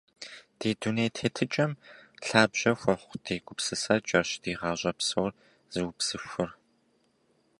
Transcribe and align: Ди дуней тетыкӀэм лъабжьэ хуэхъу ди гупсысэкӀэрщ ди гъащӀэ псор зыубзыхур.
Ди 0.59 0.69
дуней 0.79 1.09
тетыкӀэм 1.15 1.71
лъабжьэ 2.27 2.71
хуэхъу 2.79 3.17
ди 3.23 3.35
гупсысэкӀэрщ 3.45 4.31
ди 4.43 4.51
гъащӀэ 4.59 4.91
псор 4.97 5.31
зыубзыхур. 5.73 6.51